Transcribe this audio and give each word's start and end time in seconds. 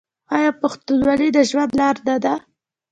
آیا 0.35 0.51
پښتونولي 0.61 1.29
د 1.35 1.37
ژوند 1.49 1.71
لاره 1.79 2.01
نه 2.07 2.15
ده؟ 2.23 2.33